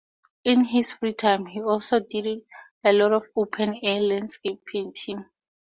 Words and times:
In 0.45 0.63
his 0.65 0.91
free 0.93 1.13
time 1.13 1.45
he 1.45 1.61
also 1.61 1.99
did 1.99 2.41
a 2.83 2.91
lot 2.91 3.13
of 3.13 3.27
"open 3.35 3.79
air" 3.83 4.01
landscape 4.01 4.63
painting. 4.65 5.25